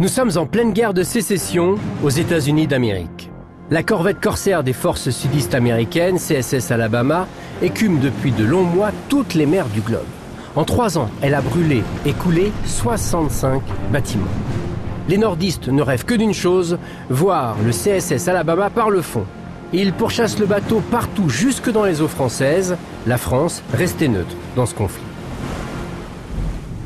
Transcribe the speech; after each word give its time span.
Nous 0.00 0.08
sommes 0.08 0.30
en 0.36 0.46
pleine 0.46 0.72
guerre 0.72 0.94
de 0.94 1.02
sécession 1.02 1.74
aux 2.02 2.08
États-Unis 2.08 2.66
d'Amérique. 2.66 3.30
La 3.70 3.82
corvette 3.82 4.18
corsaire 4.18 4.64
des 4.64 4.72
forces 4.72 5.10
sudistes 5.10 5.54
américaines, 5.54 6.16
CSS 6.16 6.70
Alabama, 6.70 7.28
écume 7.60 8.00
depuis 8.00 8.32
de 8.32 8.42
longs 8.42 8.62
mois 8.62 8.92
toutes 9.10 9.34
les 9.34 9.44
mers 9.44 9.68
du 9.68 9.82
globe. 9.82 10.06
En 10.56 10.64
trois 10.64 10.96
ans, 10.96 11.10
elle 11.20 11.34
a 11.34 11.42
brûlé 11.42 11.82
et 12.06 12.14
coulé 12.14 12.50
65 12.64 13.60
bâtiments. 13.92 14.24
Les 15.06 15.18
nordistes 15.18 15.68
ne 15.68 15.82
rêvent 15.82 16.06
que 16.06 16.14
d'une 16.14 16.32
chose, 16.32 16.78
voir 17.10 17.56
le 17.62 17.70
CSS 17.70 18.26
Alabama 18.26 18.70
par 18.70 18.88
le 18.88 19.02
fond. 19.02 19.26
Ils 19.74 19.92
pourchassent 19.92 20.38
le 20.38 20.46
bateau 20.46 20.80
partout 20.90 21.28
jusque 21.28 21.70
dans 21.70 21.84
les 21.84 22.00
eaux 22.00 22.08
françaises, 22.08 22.78
la 23.06 23.18
France 23.18 23.62
restait 23.74 24.08
neutre 24.08 24.34
dans 24.56 24.64
ce 24.64 24.74
conflit. 24.74 25.09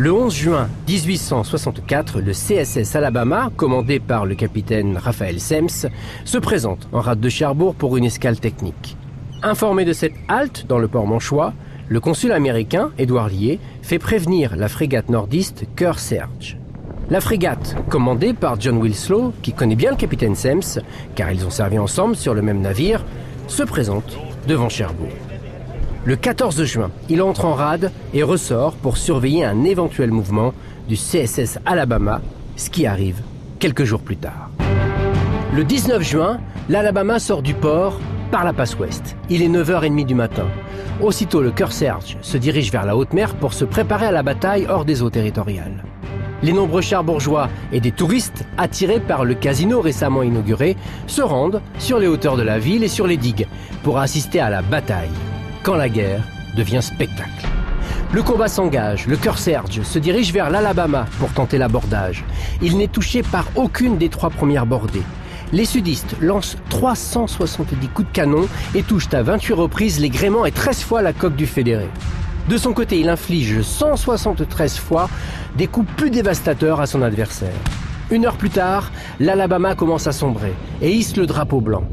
Le 0.00 0.10
11 0.10 0.34
juin 0.34 0.68
1864, 0.88 2.22
le 2.22 2.32
CSS 2.32 2.96
Alabama, 2.96 3.50
commandé 3.54 4.00
par 4.00 4.24
le 4.24 4.34
capitaine 4.34 4.96
Raphaël 4.96 5.38
Sems, 5.40 5.90
se 6.24 6.38
présente 6.38 6.88
en 6.92 7.00
rade 7.00 7.20
de 7.20 7.28
Cherbourg 7.28 7.74
pour 7.74 7.98
une 7.98 8.06
escale 8.06 8.40
technique. 8.40 8.96
Informé 9.42 9.84
de 9.84 9.92
cette 9.92 10.14
halte 10.26 10.64
dans 10.66 10.78
le 10.78 10.88
port 10.88 11.06
Manchois, 11.06 11.52
le 11.88 12.00
consul 12.00 12.32
américain, 12.32 12.92
Édouard 12.96 13.28
Lier, 13.28 13.60
fait 13.82 13.98
prévenir 13.98 14.56
la 14.56 14.68
frégate 14.68 15.10
nordiste 15.10 15.66
Cœur 15.76 15.98
Serge. 15.98 16.56
La 17.10 17.20
frégate, 17.20 17.76
commandée 17.90 18.32
par 18.32 18.58
John 18.58 18.78
Wilslow, 18.78 19.34
qui 19.42 19.52
connaît 19.52 19.76
bien 19.76 19.90
le 19.90 19.98
capitaine 19.98 20.34
Sems, 20.34 20.80
car 21.14 21.30
ils 21.30 21.44
ont 21.44 21.50
servi 21.50 21.78
ensemble 21.78 22.16
sur 22.16 22.32
le 22.32 22.40
même 22.40 22.62
navire, 22.62 23.04
se 23.48 23.64
présente 23.64 24.16
devant 24.48 24.70
Cherbourg. 24.70 25.29
Le 26.06 26.16
14 26.16 26.64
juin, 26.64 26.90
il 27.10 27.20
entre 27.20 27.44
en 27.44 27.52
rade 27.52 27.92
et 28.14 28.22
ressort 28.22 28.72
pour 28.72 28.96
surveiller 28.96 29.44
un 29.44 29.64
éventuel 29.64 30.10
mouvement 30.10 30.54
du 30.88 30.96
CSS 30.96 31.58
Alabama, 31.66 32.22
ce 32.56 32.70
qui 32.70 32.86
arrive 32.86 33.20
quelques 33.58 33.84
jours 33.84 34.00
plus 34.00 34.16
tard. 34.16 34.48
Le 35.54 35.62
19 35.62 36.02
juin, 36.02 36.40
l'Alabama 36.70 37.18
sort 37.18 37.42
du 37.42 37.52
port 37.52 38.00
par 38.30 38.44
la 38.44 38.54
passe 38.54 38.78
ouest. 38.78 39.14
Il 39.28 39.42
est 39.42 39.48
9h30 39.48 40.06
du 40.06 40.14
matin. 40.14 40.46
Aussitôt, 41.02 41.42
le 41.42 41.50
cœur 41.50 41.70
Serge 41.70 42.16
se 42.22 42.38
dirige 42.38 42.72
vers 42.72 42.86
la 42.86 42.96
haute 42.96 43.12
mer 43.12 43.34
pour 43.34 43.52
se 43.52 43.66
préparer 43.66 44.06
à 44.06 44.12
la 44.12 44.22
bataille 44.22 44.66
hors 44.70 44.86
des 44.86 45.02
eaux 45.02 45.10
territoriales. 45.10 45.84
Les 46.42 46.54
nombreux 46.54 46.80
chars 46.80 47.04
bourgeois 47.04 47.50
et 47.72 47.80
des 47.80 47.92
touristes, 47.92 48.46
attirés 48.56 49.00
par 49.00 49.26
le 49.26 49.34
casino 49.34 49.82
récemment 49.82 50.22
inauguré, 50.22 50.78
se 51.06 51.20
rendent 51.20 51.60
sur 51.78 51.98
les 51.98 52.06
hauteurs 52.06 52.38
de 52.38 52.42
la 52.42 52.58
ville 52.58 52.84
et 52.84 52.88
sur 52.88 53.06
les 53.06 53.18
digues 53.18 53.46
pour 53.82 53.98
assister 53.98 54.40
à 54.40 54.48
la 54.48 54.62
bataille 54.62 55.10
quand 55.62 55.76
la 55.76 55.88
guerre 55.88 56.22
devient 56.56 56.82
spectacle. 56.82 57.46
Le 58.12 58.22
combat 58.22 58.48
s'engage, 58.48 59.06
le 59.06 59.16
cœur 59.16 59.38
Serge 59.38 59.82
se 59.82 59.98
dirige 59.98 60.32
vers 60.32 60.50
l'Alabama 60.50 61.06
pour 61.18 61.32
tenter 61.32 61.58
l'abordage. 61.58 62.24
Il 62.60 62.76
n'est 62.76 62.88
touché 62.88 63.22
par 63.22 63.46
aucune 63.54 63.98
des 63.98 64.08
trois 64.08 64.30
premières 64.30 64.66
bordées. 64.66 65.04
Les 65.52 65.64
sudistes 65.64 66.16
lancent 66.20 66.56
370 66.70 67.88
coups 67.88 68.08
de 68.08 68.12
canon 68.12 68.48
et 68.74 68.82
touchent 68.82 69.12
à 69.12 69.22
28 69.22 69.52
reprises 69.52 70.00
les 70.00 70.08
gréements 70.08 70.46
et 70.46 70.52
13 70.52 70.82
fois 70.82 71.02
la 71.02 71.12
coque 71.12 71.36
du 71.36 71.46
fédéré. 71.46 71.88
De 72.48 72.56
son 72.56 72.72
côté, 72.72 72.98
il 72.98 73.08
inflige 73.08 73.62
173 73.62 74.76
fois 74.76 75.08
des 75.56 75.66
coups 75.66 75.88
plus 75.96 76.10
dévastateurs 76.10 76.80
à 76.80 76.86
son 76.86 77.02
adversaire. 77.02 77.54
Une 78.10 78.26
heure 78.26 78.36
plus 78.36 78.50
tard, 78.50 78.90
l'Alabama 79.20 79.76
commence 79.76 80.08
à 80.08 80.12
sombrer 80.12 80.54
et 80.82 80.90
hisse 80.90 81.16
le 81.16 81.26
drapeau 81.26 81.60
blanc. 81.60 81.84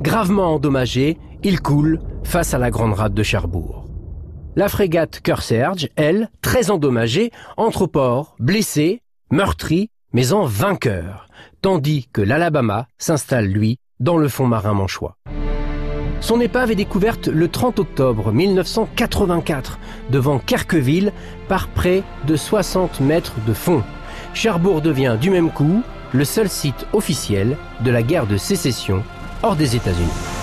Gravement 0.00 0.54
endommagé, 0.54 1.18
il 1.42 1.60
coule 1.60 2.00
face 2.26 2.54
à 2.54 2.58
la 2.58 2.70
grande 2.70 2.92
rade 2.92 3.14
de 3.14 3.22
Cherbourg. 3.22 3.86
La 4.56 4.68
frégate 4.68 5.20
Cœur 5.20 5.42
Serge, 5.42 5.88
elle, 5.96 6.28
très 6.42 6.70
endommagée, 6.70 7.30
entre 7.56 7.82
au 7.82 7.86
port, 7.86 8.34
blessée, 8.38 9.00
meurtrie, 9.30 9.90
mais 10.12 10.32
en 10.32 10.44
vainqueur, 10.44 11.28
tandis 11.62 12.08
que 12.12 12.20
l'Alabama 12.20 12.88
s'installe, 12.98 13.46
lui, 13.46 13.78
dans 14.00 14.16
le 14.16 14.28
fond 14.28 14.46
marin 14.46 14.74
manchois. 14.74 15.16
Son 16.20 16.40
épave 16.40 16.72
est 16.72 16.76
découverte 16.76 17.28
le 17.28 17.48
30 17.48 17.78
octobre 17.78 18.32
1984 18.32 19.78
devant 20.10 20.38
Kerqueville 20.38 21.12
par 21.48 21.68
près 21.68 22.02
de 22.26 22.34
60 22.34 23.00
mètres 23.00 23.36
de 23.46 23.52
fond. 23.52 23.82
Cherbourg 24.34 24.80
devient 24.80 25.16
du 25.20 25.30
même 25.30 25.50
coup 25.50 25.82
le 26.12 26.24
seul 26.24 26.48
site 26.48 26.86
officiel 26.92 27.56
de 27.84 27.90
la 27.90 28.02
guerre 28.02 28.26
de 28.26 28.36
sécession 28.36 29.02
hors 29.42 29.56
des 29.56 29.76
États-Unis. 29.76 30.35